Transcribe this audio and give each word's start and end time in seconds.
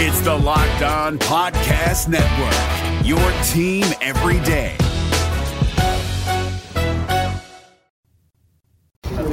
It's 0.00 0.20
the 0.20 0.32
Locked 0.32 0.82
On 0.82 1.18
Podcast 1.18 2.06
Network, 2.06 3.04
your 3.04 3.18
team 3.42 3.84
every 4.00 4.38
day. 4.46 4.76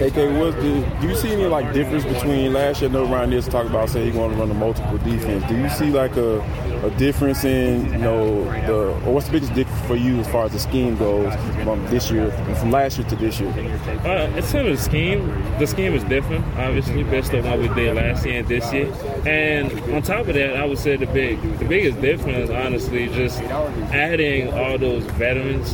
AK, 0.02 0.40
what 0.40 0.60
do, 0.60 1.08
you 1.08 1.16
see 1.16 1.34
any 1.34 1.46
like 1.46 1.72
difference 1.72 2.04
between 2.04 2.52
last 2.52 2.82
year? 2.82 2.90
No, 2.90 3.06
Ryan 3.06 3.34
is 3.34 3.48
talking 3.48 3.70
about 3.70 3.92
saying 3.92 4.12
he 4.12 4.18
want 4.18 4.34
to 4.34 4.40
run 4.40 4.50
a 4.50 4.56
multiple 4.56 4.98
defense. 4.98 5.48
Do 5.48 5.56
you 5.56 5.70
see 5.70 5.92
like 5.92 6.16
a, 6.18 6.40
a 6.86 6.98
difference 6.98 7.44
in 7.44 7.86
you 7.92 7.98
know 7.98 8.44
the 8.68 8.94
what's 9.10 9.26
the 9.28 9.32
biggest 9.32 9.54
difference 9.54 9.88
for 9.88 9.96
you 9.96 10.20
as 10.20 10.28
far 10.28 10.46
as 10.46 10.52
the 10.52 10.60
scheme 10.60 10.96
goes 10.98 11.34
from 11.64 11.86
this 11.88 12.12
year 12.12 12.32
from 12.56 12.72
last 12.72 12.98
year 12.98 13.08
to 13.10 13.16
this 13.16 13.40
year? 13.40 13.50
Uh, 13.50 14.28
in 14.28 14.44
terms 14.44 14.54
of 14.54 14.66
the 14.66 14.78
scheme, 14.78 15.28
the 15.60 15.66
scheme 15.66 15.94
is 15.94 16.04
different, 16.06 16.46
obviously, 16.58 17.04
based 17.04 17.34
on 17.34 17.44
what 17.44 17.60
we 17.60 17.68
did 17.70 17.96
last 17.96 18.26
year 18.26 18.40
and 18.40 18.48
this 18.48 18.72
year. 18.72 18.92
And 19.26 19.72
on 19.94 20.02
top 20.02 20.28
of 20.28 20.36
that, 20.36 20.58
I 20.58 20.66
would 20.66 20.78
say 20.78 20.96
the 20.96 21.08
big, 21.08 21.42
the 21.60 21.66
biggest 21.66 22.02
difference, 22.02 22.50
honestly, 22.50 23.08
just 23.10 23.42
adding 23.42 24.54
all 24.54 24.78
those 24.78 25.04
veterans 25.14 25.74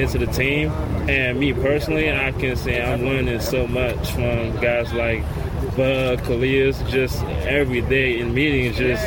into 0.00 0.18
the 0.18 0.26
team. 0.26 0.70
And 1.08 1.38
me 1.38 1.52
personally, 1.52 2.10
I 2.10 2.32
can 2.32 2.56
say 2.56 2.82
I'm 2.82 3.02
learning 3.04 3.40
so 3.40 3.66
much 3.66 4.10
from 4.12 4.56
guys 4.60 4.92
like 4.92 5.24
Bud, 5.76 6.22
Calais, 6.24 6.72
just 6.88 7.22
every 7.24 7.80
day 7.82 8.18
in 8.18 8.34
meetings, 8.34 8.76
just 8.76 9.04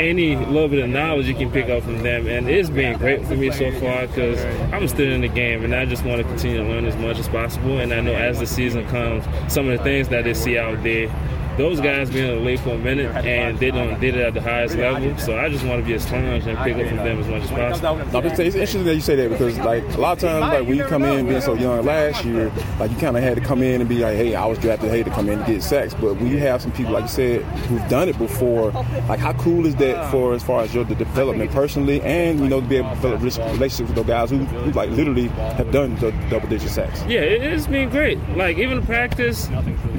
any 0.00 0.36
little 0.36 0.68
bit 0.68 0.84
of 0.84 0.90
knowledge 0.90 1.26
you 1.26 1.34
can 1.34 1.50
pick 1.50 1.68
up 1.68 1.82
from 1.82 2.02
them. 2.02 2.26
And 2.26 2.48
it's 2.48 2.70
been 2.70 2.98
great 2.98 3.24
for 3.26 3.34
me 3.34 3.50
so 3.50 3.70
far 3.80 4.06
because 4.06 4.42
I'm 4.72 4.86
still 4.88 5.10
in 5.10 5.22
the 5.22 5.28
game 5.28 5.64
and 5.64 5.74
I 5.74 5.84
just 5.84 6.04
want 6.04 6.22
to 6.22 6.24
continue 6.24 6.58
to 6.58 6.64
learn 6.64 6.84
as 6.84 6.96
much 6.96 7.18
as 7.18 7.28
possible. 7.28 7.78
And 7.78 7.92
I 7.92 8.00
know 8.00 8.14
as 8.14 8.38
the 8.38 8.46
season 8.46 8.86
comes, 8.88 9.24
some 9.52 9.68
of 9.68 9.78
the 9.78 9.84
things 9.84 10.08
that 10.08 10.24
they 10.24 10.34
see 10.34 10.58
out 10.58 10.82
there 10.82 11.08
those 11.58 11.80
guys 11.80 12.08
being 12.08 12.30
in 12.30 12.38
the 12.38 12.44
league 12.44 12.60
for 12.60 12.70
a 12.70 12.78
minute 12.78 13.14
and 13.26 13.58
they 13.58 13.70
don't 13.70 14.00
did 14.00 14.16
it 14.16 14.20
at 14.20 14.34
the 14.34 14.40
highest 14.40 14.76
level. 14.76 15.18
So 15.18 15.38
I 15.38 15.48
just 15.48 15.64
want 15.64 15.80
to 15.80 15.86
be 15.86 15.94
a 15.94 16.00
sponge 16.00 16.46
and 16.46 16.56
pick 16.58 16.76
up 16.76 16.86
from 16.86 16.98
them 16.98 17.18
as 17.18 17.26
much 17.26 17.42
as 17.42 17.50
possible. 17.50 17.96
No, 18.12 18.20
it's 18.20 18.38
interesting 18.38 18.84
that 18.84 18.94
you 18.94 19.00
say 19.00 19.16
that 19.16 19.30
because 19.30 19.58
like 19.58 19.82
a 19.94 20.00
lot 20.00 20.12
of 20.12 20.20
times 20.20 20.40
like 20.40 20.66
when 20.66 20.76
you 20.76 20.84
come 20.84 21.02
in 21.02 21.26
being 21.26 21.40
so 21.40 21.54
young 21.54 21.84
last 21.84 22.24
year, 22.24 22.52
like 22.78 22.90
you 22.90 22.96
kind 22.96 23.16
of 23.16 23.22
had 23.22 23.36
to 23.36 23.42
come 23.42 23.62
in 23.62 23.80
and 23.80 23.88
be 23.88 23.98
like, 23.98 24.16
hey, 24.16 24.34
I 24.34 24.46
was 24.46 24.58
drafted, 24.58 24.90
hey, 24.90 25.02
to 25.02 25.10
come 25.10 25.28
in 25.28 25.38
and 25.38 25.46
get 25.46 25.62
sacks. 25.62 25.94
But 25.94 26.14
when 26.14 26.28
you 26.28 26.38
have 26.38 26.62
some 26.62 26.72
people 26.72 26.92
like 26.92 27.02
you 27.02 27.08
said 27.08 27.42
who've 27.42 27.88
done 27.88 28.08
it 28.08 28.16
before, 28.18 28.70
like 29.08 29.18
how 29.18 29.32
cool 29.34 29.66
is 29.66 29.74
that 29.76 30.10
for 30.10 30.34
as 30.34 30.42
far 30.42 30.62
as 30.62 30.74
your 30.74 30.84
the 30.84 30.94
development 30.94 31.50
personally 31.50 32.00
and 32.02 32.40
you 32.40 32.48
know 32.48 32.60
to 32.60 32.66
be 32.66 32.76
able 32.76 32.90
to 32.90 32.94
develop 32.94 33.20
relationships 33.22 33.88
with 33.88 33.96
those 33.96 34.06
guys 34.06 34.30
who, 34.30 34.38
who 34.38 34.70
like 34.72 34.90
literally 34.90 35.28
have 35.28 35.70
done 35.72 35.96
the 35.96 36.12
double 36.30 36.48
digit 36.48 36.70
sacks. 36.70 37.02
Yeah, 37.08 37.20
it's 37.20 37.66
been 37.66 37.90
great. 37.90 38.18
Like 38.30 38.58
even 38.58 38.78
in 38.78 38.86
practice, 38.86 39.48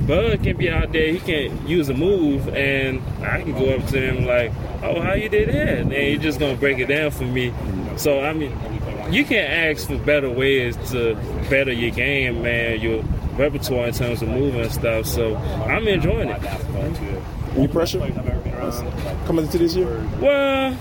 Bud 0.08 0.42
can 0.44 0.58
be 0.58 0.70
out 0.70 0.92
there. 0.92 1.12
He 1.12 1.20
can 1.20 1.49
use 1.68 1.90
a 1.90 1.94
move, 1.94 2.48
and 2.50 3.02
I 3.24 3.42
can 3.42 3.54
go 3.54 3.76
up 3.76 3.86
to 3.88 4.00
him 4.00 4.26
like, 4.26 4.52
"Oh, 4.84 5.02
how 5.02 5.14
you 5.14 5.30
did 5.30 5.50
that?" 5.50 5.80
And 5.80 5.92
he's 5.92 6.20
just 6.20 6.40
gonna 6.40 6.56
break 6.56 6.80
it 6.80 6.88
down 6.88 7.12
for 7.12 7.26
me. 7.26 7.54
So 7.98 8.22
I 8.22 8.34
mean, 8.34 8.52
you 9.12 9.26
can't 9.26 9.52
ask 9.52 9.88
for 9.88 9.98
better 9.98 10.30
ways 10.30 10.78
to 10.92 11.16
better 11.50 11.72
your 11.72 11.92
game, 11.92 12.42
man. 12.42 12.80
Your 12.80 13.04
repertoire 13.38 13.88
in 13.88 13.94
terms 13.94 14.22
of 14.22 14.30
moving 14.30 14.62
and 14.62 14.72
stuff. 14.72 15.06
So 15.06 15.36
I'm 15.68 15.88
enjoying 15.88 16.30
it. 16.30 16.42
Any 17.56 17.68
pressure 17.68 18.00
coming 19.26 19.46
into 19.46 19.58
this 19.58 19.76
year? 19.76 20.08
Well, 20.20 20.78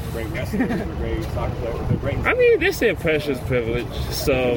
I 2.25 2.34
mean, 2.34 2.61
they 2.61 2.73
said 2.73 2.98
pressure's 3.01 3.41
privilege. 3.41 3.93
So 4.11 4.57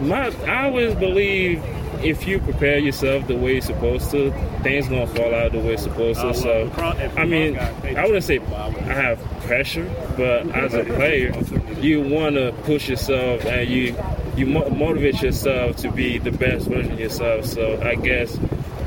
my, 0.00 0.28
I 0.46 0.64
always 0.64 0.94
believe 0.94 1.62
if 2.02 2.26
you 2.26 2.38
prepare 2.38 2.78
yourself 2.78 3.26
the 3.26 3.36
way 3.36 3.54
you're 3.54 3.60
supposed 3.60 4.10
to, 4.12 4.30
things 4.62 4.88
gonna 4.88 5.06
fall 5.06 5.34
out 5.34 5.52
the 5.52 5.58
way 5.58 5.74
it's 5.74 5.82
supposed 5.82 6.20
to. 6.20 6.34
So, 6.34 6.70
I 7.16 7.24
mean, 7.24 7.58
I 7.58 8.04
wouldn't 8.04 8.24
say 8.24 8.38
I 8.38 8.70
have 8.92 9.18
pressure, 9.42 9.90
but 10.16 10.48
as 10.54 10.74
a 10.74 10.84
player, 10.84 11.32
you 11.80 12.02
want 12.02 12.36
to 12.36 12.52
push 12.64 12.88
yourself 12.88 13.44
and 13.44 13.68
you 13.68 13.96
you 14.36 14.46
motivate 14.46 15.20
yourself 15.20 15.76
to 15.78 15.90
be 15.90 16.18
the 16.18 16.30
best 16.30 16.68
version 16.68 16.92
of 16.92 17.00
yourself. 17.00 17.44
So, 17.44 17.80
I 17.82 17.96
guess 17.96 18.38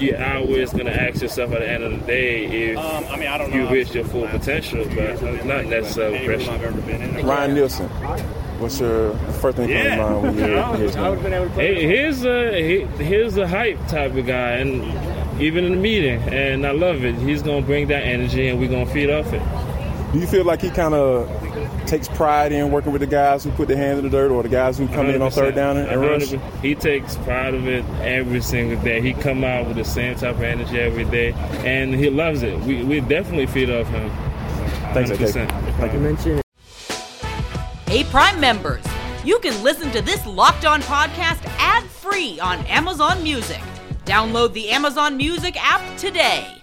you're 0.01 0.23
always 0.23 0.71
gonna 0.73 0.91
ask 0.91 1.21
yourself 1.21 1.51
at 1.53 1.59
the 1.59 1.69
end 1.69 1.83
of 1.83 1.91
the 1.91 2.05
day 2.05 2.45
if 2.45 2.77
um, 2.77 3.05
I 3.09 3.17
mean, 3.17 3.27
I 3.27 3.45
you 3.47 3.69
reach 3.69 3.93
your 3.93 4.05
full 4.05 4.27
potential, 4.27 4.85
but 4.95 5.45
not 5.45 5.65
necessarily 5.65 6.25
pressure. 6.25 6.71
Ryan 7.23 7.53
Nielsen. 7.53 7.87
What's 8.59 8.79
your 8.79 9.15
first 9.41 9.57
thing 9.57 9.69
yeah. 9.69 9.95
comes 9.95 9.95
to 9.95 9.97
mind 9.97 10.21
when 10.21 10.35
you 10.37 10.43
hear 10.43 10.65
his 10.77 10.95
name? 10.95 11.49
Hey, 11.49 11.87
here's 11.87 12.25
a 12.25 12.85
here's 13.03 13.37
a 13.37 13.47
hype 13.47 13.79
type 13.87 14.15
of 14.15 14.25
guy, 14.25 14.51
and 14.51 15.41
even 15.41 15.65
in 15.65 15.71
the 15.71 15.77
meeting, 15.77 16.21
and 16.29 16.65
I 16.65 16.71
love 16.71 17.03
it. 17.03 17.15
He's 17.15 17.41
gonna 17.41 17.65
bring 17.65 17.87
that 17.87 18.03
energy, 18.03 18.49
and 18.49 18.59
we're 18.59 18.69
gonna 18.69 18.85
feed 18.85 19.09
off 19.09 19.33
it. 19.33 19.41
Do 20.11 20.19
you 20.19 20.27
feel 20.27 20.43
like 20.43 20.61
he 20.61 20.69
kind 20.69 20.93
of 20.93 21.29
takes 21.87 22.09
pride 22.09 22.51
in 22.51 22.69
working 22.69 22.91
with 22.91 22.99
the 22.99 23.07
guys 23.07 23.45
who 23.45 23.51
put 23.51 23.69
their 23.69 23.77
hands 23.77 23.99
in 23.99 24.03
the 24.03 24.09
dirt, 24.09 24.29
or 24.29 24.43
the 24.43 24.49
guys 24.49 24.77
who 24.77 24.87
come 24.89 25.09
in 25.09 25.21
on 25.21 25.31
third 25.31 25.55
down 25.55 25.77
and, 25.77 25.87
and 25.89 26.01
rush? 26.01 26.33
He 26.61 26.75
takes 26.75 27.15
pride 27.17 27.53
of 27.53 27.65
it 27.67 27.85
every 28.01 28.41
single 28.41 28.81
day. 28.83 29.01
He 29.01 29.13
come 29.13 29.45
out 29.45 29.67
with 29.67 29.77
the 29.77 29.85
same 29.85 30.15
type 30.15 30.35
of 30.35 30.41
energy 30.41 30.79
every 30.79 31.05
day, 31.05 31.31
and 31.65 31.95
he 31.95 32.09
loves 32.09 32.43
it. 32.43 32.59
We 32.59 32.83
we 32.83 32.99
definitely 32.99 33.45
feed 33.45 33.69
off 33.69 33.87
him. 33.87 34.09
Thanks, 34.93 35.09
Like 35.79 35.93
you 35.93 35.99
mentioned. 35.99 36.41
Hey, 37.87 38.03
Prime 38.05 38.39
members, 38.39 38.83
you 39.23 39.39
can 39.39 39.63
listen 39.63 39.91
to 39.91 40.01
this 40.01 40.25
Locked 40.25 40.65
On 40.65 40.81
podcast 40.81 41.45
ad 41.57 41.83
free 41.85 42.37
on 42.41 42.59
Amazon 42.65 43.23
Music. 43.23 43.61
Download 44.03 44.51
the 44.51 44.71
Amazon 44.71 45.15
Music 45.15 45.55
app 45.57 45.97
today. 45.97 46.60